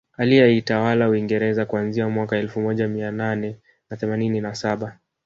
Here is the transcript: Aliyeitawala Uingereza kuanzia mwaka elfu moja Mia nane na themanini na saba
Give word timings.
Aliyeitawala 0.17 1.09
Uingereza 1.09 1.65
kuanzia 1.65 2.09
mwaka 2.09 2.37
elfu 2.37 2.61
moja 2.61 2.87
Mia 2.87 3.11
nane 3.11 3.55
na 3.91 3.97
themanini 3.97 4.41
na 4.41 4.55
saba 4.55 4.97